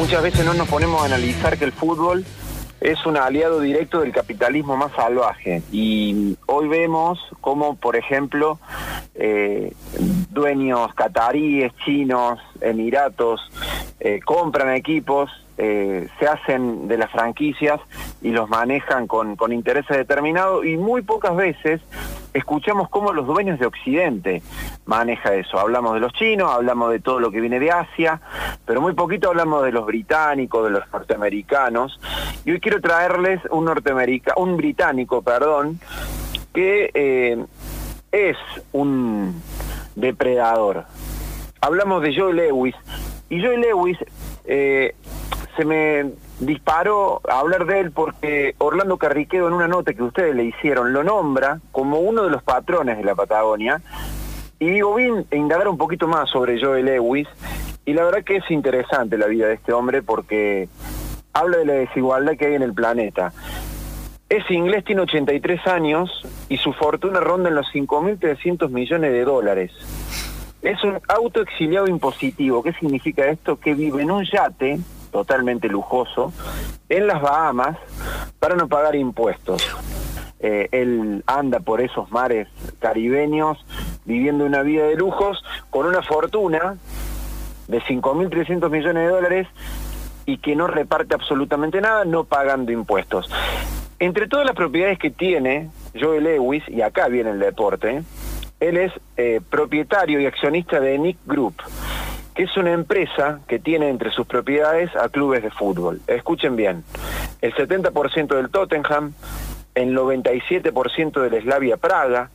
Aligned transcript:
muchas 0.00 0.22
veces 0.22 0.46
no 0.46 0.54
nos 0.54 0.66
ponemos 0.66 1.02
a 1.02 1.04
analizar 1.04 1.58
que 1.58 1.66
el 1.66 1.72
fútbol 1.72 2.24
es 2.80 3.04
un 3.04 3.18
aliado 3.18 3.60
directo 3.60 4.00
del 4.00 4.12
capitalismo 4.12 4.74
más 4.74 4.92
salvaje. 4.92 5.62
Y 5.70 6.38
hoy 6.46 6.68
vemos 6.68 7.18
cómo, 7.42 7.76
por 7.76 7.96
ejemplo, 7.96 8.58
eh, 9.14 9.74
dueños 10.30 10.94
cataríes, 10.94 11.74
chinos, 11.84 12.40
emiratos, 12.62 13.42
eh, 14.00 14.20
compran 14.24 14.74
equipos, 14.74 15.30
eh, 15.62 16.08
se 16.18 16.26
hacen 16.26 16.88
de 16.88 16.96
las 16.96 17.10
franquicias 17.10 17.78
y 18.22 18.30
los 18.30 18.48
manejan 18.48 19.06
con, 19.06 19.36
con 19.36 19.52
intereses 19.52 19.94
determinados 19.94 20.64
y 20.64 20.78
muy 20.78 21.02
pocas 21.02 21.36
veces 21.36 21.82
escuchamos 22.32 22.88
cómo 22.88 23.12
los 23.12 23.26
dueños 23.26 23.58
de 23.58 23.66
Occidente 23.66 24.42
maneja 24.86 25.34
eso. 25.34 25.58
Hablamos 25.58 25.92
de 25.92 26.00
los 26.00 26.14
chinos, 26.14 26.50
hablamos 26.50 26.90
de 26.90 27.00
todo 27.00 27.20
lo 27.20 27.30
que 27.30 27.42
viene 27.42 27.60
de 27.60 27.70
Asia, 27.70 28.22
pero 28.64 28.80
muy 28.80 28.94
poquito 28.94 29.28
hablamos 29.28 29.62
de 29.62 29.72
los 29.72 29.84
británicos, 29.84 30.64
de 30.64 30.70
los 30.70 30.90
norteamericanos. 30.90 32.00
Y 32.46 32.52
hoy 32.52 32.60
quiero 32.60 32.80
traerles 32.80 33.42
un 33.50 33.66
norteamerica, 33.66 34.32
un 34.38 34.56
británico, 34.56 35.20
perdón, 35.20 35.78
que 36.54 36.90
eh, 36.94 37.44
es 38.12 38.38
un 38.72 39.42
depredador. 39.94 40.86
Hablamos 41.60 42.00
de 42.00 42.16
Joe 42.16 42.32
Lewis 42.32 42.74
y 43.28 43.42
Joe 43.42 43.58
Lewis 43.58 43.98
eh, 44.46 44.94
se 45.56 45.64
me 45.64 46.12
disparó 46.38 47.20
a 47.28 47.40
hablar 47.40 47.66
de 47.66 47.80
él 47.80 47.90
porque 47.90 48.54
Orlando 48.58 48.96
Carriquedo 48.96 49.48
en 49.48 49.54
una 49.54 49.68
nota 49.68 49.94
que 49.94 50.02
ustedes 50.02 50.34
le 50.34 50.44
hicieron 50.44 50.92
lo 50.92 51.04
nombra 51.04 51.60
como 51.72 51.98
uno 52.00 52.24
de 52.24 52.30
los 52.30 52.42
patrones 52.42 52.96
de 52.98 53.04
la 53.04 53.14
Patagonia 53.14 53.80
y 54.58 54.70
digo, 54.70 54.94
bien 54.94 55.26
indagar 55.30 55.68
un 55.68 55.78
poquito 55.78 56.06
más 56.06 56.28
sobre 56.30 56.60
Joe 56.60 56.82
Lewis 56.82 57.28
y 57.84 57.94
la 57.94 58.04
verdad 58.04 58.24
que 58.24 58.36
es 58.36 58.50
interesante 58.50 59.16
la 59.16 59.26
vida 59.26 59.46
de 59.46 59.54
este 59.54 59.72
hombre 59.72 60.02
porque 60.02 60.68
habla 61.32 61.58
de 61.58 61.64
la 61.64 61.72
desigualdad 61.74 62.36
que 62.36 62.46
hay 62.46 62.54
en 62.54 62.62
el 62.62 62.74
planeta. 62.74 63.32
Ese 64.28 64.54
inglés 64.54 64.84
tiene 64.84 65.02
83 65.02 65.66
años 65.66 66.24
y 66.48 66.56
su 66.58 66.72
fortuna 66.72 67.20
ronda 67.20 67.48
en 67.48 67.56
los 67.56 67.66
5.300 67.72 68.68
millones 68.70 69.12
de 69.12 69.24
dólares. 69.24 69.72
Es 70.62 70.84
un 70.84 71.00
autoexiliado 71.08 71.88
impositivo. 71.88 72.62
¿Qué 72.62 72.72
significa 72.74 73.26
esto? 73.26 73.58
Que 73.58 73.74
vive 73.74 74.02
en 74.02 74.10
un 74.10 74.24
yate 74.24 74.78
totalmente 75.10 75.68
lujoso 75.68 76.32
en 76.88 77.06
las 77.06 77.20
Bahamas 77.20 77.76
para 78.38 78.56
no 78.56 78.68
pagar 78.68 78.96
impuestos. 78.96 79.62
Eh, 80.40 80.68
él 80.72 81.22
anda 81.26 81.60
por 81.60 81.80
esos 81.82 82.10
mares 82.10 82.48
caribeños 82.78 83.58
viviendo 84.06 84.46
una 84.46 84.62
vida 84.62 84.84
de 84.84 84.96
lujos 84.96 85.44
con 85.68 85.86
una 85.86 86.02
fortuna 86.02 86.76
de 87.68 87.80
5.300 87.82 88.70
millones 88.70 89.04
de 89.04 89.08
dólares 89.08 89.46
y 90.26 90.38
que 90.38 90.56
no 90.56 90.66
reparte 90.66 91.14
absolutamente 91.14 91.80
nada, 91.80 92.04
no 92.04 92.24
pagando 92.24 92.72
impuestos. 92.72 93.30
Entre 93.98 94.28
todas 94.28 94.46
las 94.46 94.56
propiedades 94.56 94.98
que 94.98 95.10
tiene 95.10 95.68
Joe 95.98 96.20
Lewis, 96.20 96.62
y 96.68 96.82
acá 96.82 97.08
viene 97.08 97.30
el 97.30 97.38
deporte, 97.38 98.02
él 98.60 98.76
es 98.76 98.92
eh, 99.16 99.40
propietario 99.48 100.20
y 100.20 100.26
accionista 100.26 100.80
de 100.80 100.98
Nick 100.98 101.18
Group, 101.26 101.54
que 102.34 102.44
es 102.44 102.56
una 102.56 102.72
empresa 102.72 103.40
que 103.48 103.58
tiene 103.58 103.88
entre 103.88 104.10
sus 104.10 104.26
propiedades 104.26 104.94
a 104.96 105.08
clubes 105.08 105.42
de 105.42 105.50
fútbol. 105.50 106.00
Escuchen 106.06 106.56
bien, 106.56 106.84
el 107.40 107.54
70% 107.54 108.34
del 108.34 108.50
Tottenham, 108.50 109.12
el 109.74 109.96
97% 109.96 111.20
del 111.20 111.42
Slavia 111.42 111.76
Praga, 111.76 112.30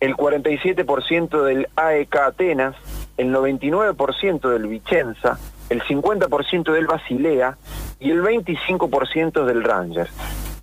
el 0.00 0.16
47% 0.16 1.42
del 1.42 1.68
AEK 1.76 2.16
Atenas, 2.16 2.76
el 3.16 3.34
99% 3.34 4.48
del 4.48 4.66
Vicenza, 4.66 5.38
el 5.70 5.82
50% 5.82 6.72
del 6.72 6.86
Basilea 6.86 7.58
y 7.98 8.10
el 8.10 8.22
25% 8.22 9.44
del 9.44 9.64
Rangers. 9.64 10.10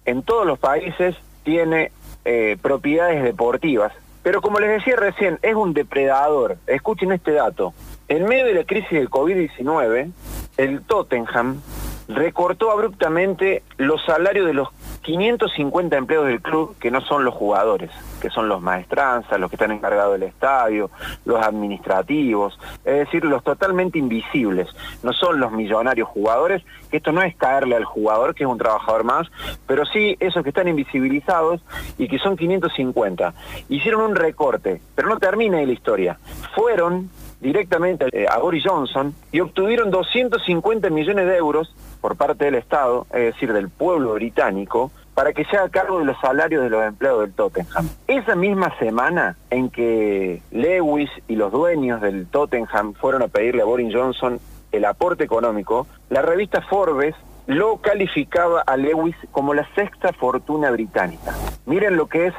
En 0.05 0.23
todos 0.23 0.45
los 0.45 0.57
países 0.57 1.15
tiene 1.43 1.91
eh, 2.23 2.57
propiedades 2.61 3.23
deportivas, 3.23 3.91
pero 4.23 4.41
como 4.41 4.59
les 4.59 4.69
decía 4.69 4.95
recién, 4.95 5.37
es 5.41 5.53
un 5.53 5.73
depredador. 5.73 6.57
Escuchen 6.65 7.11
este 7.11 7.33
dato. 7.33 7.73
En 8.07 8.25
medio 8.25 8.45
de 8.45 8.53
la 8.53 8.63
crisis 8.65 8.91
del 8.91 9.09
COVID-19, 9.09 10.11
el 10.57 10.83
Tottenham 10.83 11.59
recortó 12.07 12.69
abruptamente 12.69 13.63
los 13.77 14.03
salarios 14.05 14.45
de 14.45 14.53
los 14.53 14.69
550 15.01 15.97
empleados 15.97 16.27
del 16.27 16.39
club, 16.39 16.75
que 16.79 16.91
no 16.91 17.01
son 17.01 17.25
los 17.25 17.33
jugadores, 17.33 17.89
que 18.21 18.29
son 18.29 18.47
los 18.47 18.61
maestranzas, 18.61 19.39
los 19.39 19.49
que 19.49 19.55
están 19.55 19.71
encargados 19.71 20.13
del 20.13 20.29
estadio, 20.29 20.91
los 21.25 21.43
administrativos, 21.43 22.59
es 22.83 23.05
decir, 23.05 23.25
los 23.25 23.43
totalmente 23.43 23.97
invisibles, 23.97 24.67
no 25.01 25.11
son 25.11 25.39
los 25.39 25.51
millonarios 25.51 26.07
jugadores, 26.07 26.63
que 26.91 26.97
esto 26.97 27.11
no 27.11 27.23
es 27.23 27.35
caerle 27.35 27.75
al 27.75 27.85
jugador, 27.85 28.35
que 28.35 28.43
es 28.43 28.49
un 28.49 28.59
trabajador 28.59 29.03
más, 29.03 29.27
pero 29.65 29.83
sí 29.85 30.15
esos 30.19 30.43
que 30.43 30.49
están 30.49 30.67
invisibilizados 30.67 31.61
y 31.97 32.07
que 32.07 32.19
son 32.19 32.37
550. 32.37 33.33
Hicieron 33.69 34.01
un 34.01 34.15
recorte, 34.15 34.79
pero 34.93 35.09
no 35.09 35.17
termina 35.17 35.57
ahí 35.57 35.65
la 35.65 35.73
historia. 35.73 36.19
Fueron 36.53 37.09
directamente 37.41 38.05
eh, 38.11 38.25
a 38.29 38.37
Boris 38.39 38.63
Johnson 38.65 39.13
y 39.31 39.39
obtuvieron 39.39 39.91
250 39.91 40.89
millones 40.89 41.27
de 41.27 41.37
euros 41.37 41.75
por 42.01 42.15
parte 42.15 42.45
del 42.45 42.55
Estado, 42.55 43.05
es 43.13 43.33
decir, 43.33 43.53
del 43.53 43.69
pueblo 43.69 44.13
británico, 44.13 44.91
para 45.13 45.33
que 45.33 45.45
se 45.45 45.57
haga 45.57 45.69
cargo 45.69 45.99
de 45.99 46.05
los 46.05 46.19
salarios 46.19 46.63
de 46.63 46.69
los 46.69 46.83
empleados 46.83 47.21
del 47.21 47.33
Tottenham. 47.33 47.89
Esa 48.07 48.35
misma 48.35 48.77
semana 48.77 49.37
en 49.49 49.69
que 49.69 50.41
Lewis 50.51 51.09
y 51.27 51.35
los 51.35 51.51
dueños 51.51 52.01
del 52.01 52.27
Tottenham 52.27 52.93
fueron 52.93 53.21
a 53.23 53.27
pedirle 53.27 53.61
a 53.61 53.65
Boris 53.65 53.93
Johnson 53.93 54.39
el 54.71 54.85
aporte 54.85 55.23
económico, 55.23 55.87
la 56.09 56.21
revista 56.21 56.61
Forbes 56.61 57.15
lo 57.47 57.77
calificaba 57.77 58.61
a 58.61 58.75
Lewis 58.75 59.15
como 59.31 59.53
la 59.53 59.67
sexta 59.75 60.11
fortuna 60.13 60.71
británica. 60.71 61.33
Miren 61.65 61.95
lo 61.95 62.07
que 62.07 62.27
es 62.27 62.33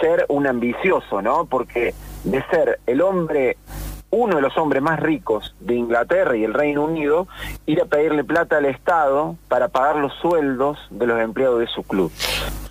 ser 0.00 0.26
un 0.28 0.46
ambicioso, 0.46 1.22
¿no? 1.22 1.46
Porque 1.46 1.94
de 2.24 2.42
ser 2.50 2.80
el 2.86 3.02
hombre 3.02 3.56
uno 4.10 4.36
de 4.36 4.42
los 4.42 4.56
hombres 4.56 4.82
más 4.82 5.00
ricos 5.00 5.54
de 5.60 5.74
Inglaterra 5.74 6.36
y 6.36 6.44
el 6.44 6.54
Reino 6.54 6.84
Unido 6.84 7.26
ir 7.66 7.80
a 7.80 7.86
pedirle 7.86 8.24
plata 8.24 8.58
al 8.58 8.66
Estado 8.66 9.36
para 9.48 9.68
pagar 9.68 9.96
los 9.96 10.12
sueldos 10.14 10.78
de 10.90 11.06
los 11.06 11.20
empleados 11.20 11.60
de 11.60 11.66
su 11.66 11.82
club. 11.82 12.10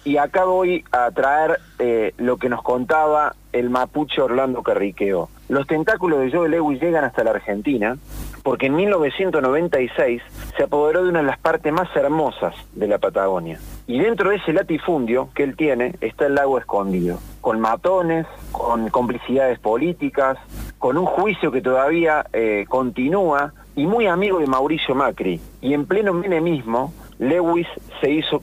Y 0.03 0.17
acá 0.17 0.45
voy 0.45 0.83
a 0.91 1.09
traer 1.11 1.59
eh, 1.79 2.13
lo 2.17 2.37
que 2.37 2.47
nos 2.47 2.61
contaba 2.61 3.35
el 3.53 3.69
mapuche 3.69 4.21
Orlando 4.21 4.61
Carriqueo. 4.61 5.29
Los 5.49 5.65
tentáculos 5.67 6.19
de 6.19 6.31
Joe 6.31 6.49
Lewis 6.49 6.81
llegan 6.81 7.03
hasta 7.03 7.23
la 7.23 7.31
Argentina 7.31 7.97
porque 8.43 8.67
en 8.67 8.75
1996 8.75 10.21
se 10.55 10.63
apoderó 10.63 11.03
de 11.03 11.09
una 11.09 11.19
de 11.21 11.25
las 11.25 11.39
partes 11.39 11.73
más 11.73 11.87
hermosas 11.95 12.53
de 12.73 12.87
la 12.87 12.99
Patagonia. 12.99 13.59
Y 13.87 13.97
dentro 13.97 14.29
de 14.29 14.35
ese 14.35 14.53
latifundio 14.53 15.29
que 15.33 15.41
él 15.41 15.55
tiene 15.55 15.95
está 15.99 16.27
el 16.27 16.35
lago 16.35 16.59
escondido, 16.59 17.17
con 17.41 17.59
matones, 17.59 18.27
con 18.51 18.89
complicidades 18.89 19.57
políticas, 19.57 20.37
con 20.79 20.97
un 20.97 21.05
juicio 21.05 21.51
que 21.51 21.61
todavía 21.61 22.25
eh, 22.33 22.65
continúa 22.67 23.53
y 23.75 23.87
muy 23.87 24.07
amigo 24.07 24.39
de 24.39 24.47
Mauricio 24.47 24.95
Macri. 24.95 25.39
Y 25.61 25.73
en 25.73 25.85
pleno 25.85 26.13
menemismo, 26.13 26.93
Lewis 27.19 27.67
se 28.01 28.11
hizo, 28.11 28.41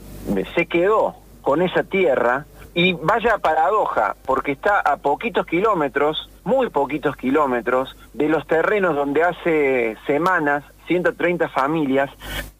se 0.54 0.66
quedó 0.66 1.14
con 1.42 1.62
esa 1.62 1.82
tierra 1.82 2.46
y 2.74 2.94
vaya 2.94 3.38
paradoja, 3.38 4.16
porque 4.24 4.52
está 4.52 4.80
a 4.80 4.96
poquitos 4.96 5.46
kilómetros, 5.46 6.30
muy 6.44 6.70
poquitos 6.70 7.16
kilómetros, 7.16 7.96
de 8.14 8.28
los 8.28 8.46
terrenos 8.46 8.96
donde 8.96 9.22
hace 9.22 9.96
semanas 10.06 10.64
130 10.86 11.48
familias 11.50 12.10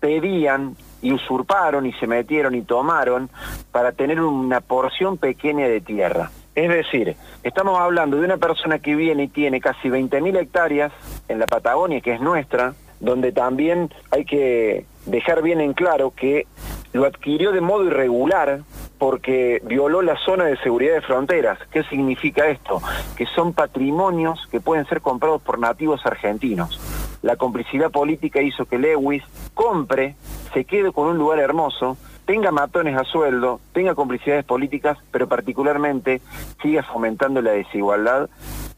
pedían 0.00 0.76
y 1.00 1.12
usurparon 1.12 1.86
y 1.86 1.92
se 1.94 2.06
metieron 2.06 2.54
y 2.54 2.62
tomaron 2.62 3.30
para 3.70 3.92
tener 3.92 4.20
una 4.20 4.60
porción 4.60 5.16
pequeña 5.16 5.66
de 5.66 5.80
tierra. 5.80 6.30
Es 6.54 6.68
decir, 6.68 7.16
estamos 7.42 7.78
hablando 7.78 8.18
de 8.18 8.26
una 8.26 8.36
persona 8.36 8.78
que 8.78 8.94
viene 8.94 9.24
y 9.24 9.28
tiene 9.28 9.60
casi 9.60 9.88
20.000 9.88 10.38
hectáreas 10.38 10.92
en 11.28 11.38
la 11.38 11.46
Patagonia, 11.46 12.00
que 12.02 12.12
es 12.12 12.20
nuestra, 12.20 12.74
donde 13.00 13.32
también 13.32 13.90
hay 14.10 14.24
que 14.24 14.84
dejar 15.06 15.42
bien 15.42 15.60
en 15.60 15.72
claro 15.72 16.12
que 16.14 16.46
lo 16.92 17.06
adquirió 17.06 17.52
de 17.52 17.62
modo 17.62 17.84
irregular 17.84 18.60
porque 18.98 19.60
violó 19.64 20.02
la 20.02 20.16
zona 20.18 20.44
de 20.44 20.56
seguridad 20.58 20.94
de 20.94 21.00
fronteras. 21.00 21.58
¿Qué 21.72 21.82
significa 21.84 22.46
esto? 22.46 22.80
Que 23.16 23.26
son 23.26 23.54
patrimonios 23.54 24.46
que 24.50 24.60
pueden 24.60 24.86
ser 24.86 25.00
comprados 25.00 25.42
por 25.42 25.58
nativos 25.58 26.04
argentinos. 26.04 26.78
La 27.22 27.36
complicidad 27.36 27.90
política 27.90 28.42
hizo 28.42 28.66
que 28.66 28.78
Lewis 28.78 29.24
compre, 29.54 30.16
se 30.52 30.64
quede 30.64 30.92
con 30.92 31.08
un 31.08 31.18
lugar 31.18 31.38
hermoso, 31.38 31.96
tenga 32.32 32.50
matones 32.50 32.96
a 32.96 33.04
sueldo, 33.04 33.60
tenga 33.74 33.94
complicidades 33.94 34.46
políticas, 34.46 34.96
pero 35.10 35.28
particularmente 35.28 36.22
siga 36.62 36.82
fomentando 36.82 37.42
la 37.42 37.50
desigualdad 37.50 38.30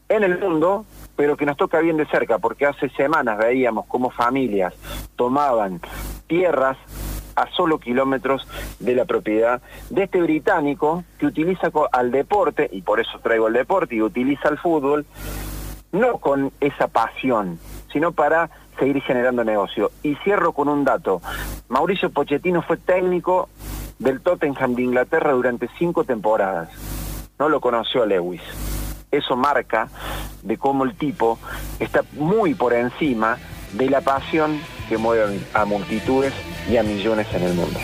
en 0.09 0.23
el 0.25 0.37
mundo, 0.39 0.85
pero 1.15 1.37
que 1.37 1.45
nos 1.45 1.55
toca 1.55 1.79
bien 1.79 1.95
de 1.95 2.05
cerca, 2.05 2.37
porque 2.37 2.65
hace 2.65 2.89
semanas 2.89 3.37
veíamos 3.37 3.85
cómo 3.85 4.09
familias 4.09 4.73
tomaban 5.15 5.79
tierras 6.27 6.75
a 7.37 7.47
solo 7.51 7.79
kilómetros 7.79 8.45
de 8.81 8.93
la 8.93 9.05
propiedad 9.05 9.61
de 9.89 10.03
este 10.03 10.21
británico 10.21 11.05
que 11.17 11.27
utiliza 11.27 11.71
al 11.93 12.11
deporte, 12.11 12.67
y 12.73 12.81
por 12.81 12.99
eso 12.99 13.19
traigo 13.23 13.47
el 13.47 13.53
deporte, 13.53 13.95
y 13.95 14.01
utiliza 14.01 14.49
el 14.49 14.57
fútbol, 14.57 15.05
no 15.93 16.17
con 16.17 16.51
esa 16.59 16.89
pasión, 16.89 17.57
sino 17.93 18.11
para 18.11 18.49
seguir 18.77 19.01
generando 19.01 19.43
negocio. 19.43 19.91
Y 20.03 20.15
cierro 20.23 20.53
con 20.53 20.69
un 20.69 20.83
dato. 20.83 21.21
Mauricio 21.67 22.09
Pochettino 22.09 22.61
fue 22.61 22.77
técnico 22.77 23.49
del 23.99 24.21
Tottenham 24.21 24.75
de 24.75 24.83
Inglaterra 24.83 25.31
durante 25.31 25.69
cinco 25.77 26.03
temporadas. 26.03 26.69
No 27.39 27.49
lo 27.49 27.59
conoció 27.59 28.05
Lewis. 28.05 28.41
Eso 29.11 29.35
marca 29.35 29.89
de 30.41 30.57
cómo 30.57 30.83
el 30.83 30.95
tipo 30.95 31.39
está 31.79 32.03
muy 32.13 32.53
por 32.53 32.73
encima 32.73 33.37
de 33.73 33.89
la 33.89 34.01
pasión 34.01 34.59
que 34.89 34.97
mueve 34.97 35.39
a 35.53 35.65
multitudes 35.65 36.33
y 36.69 36.77
a 36.77 36.83
millones 36.83 37.27
en 37.33 37.43
el 37.43 37.53
mundo. 37.53 37.79